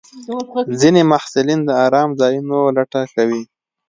ځینې 0.79 1.01
محصلین 1.11 1.59
د 1.65 1.69
ارام 1.85 2.09
ځایونو 2.21 2.57
لټه 2.77 3.01
کوي. 3.15 3.43